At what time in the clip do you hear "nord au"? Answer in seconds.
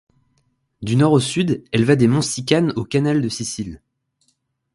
0.95-1.19